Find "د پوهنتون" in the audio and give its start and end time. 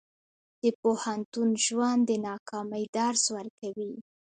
0.61-1.49